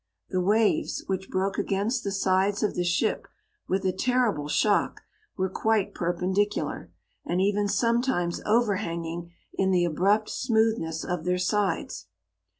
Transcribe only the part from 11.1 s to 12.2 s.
their sides.